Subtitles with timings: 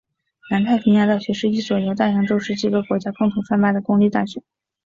[0.49, 4.41] 南太平洋大学是一所由大洋洲十几个国家共同创办的公立大学。